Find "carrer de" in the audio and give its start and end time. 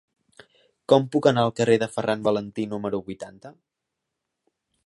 1.59-1.89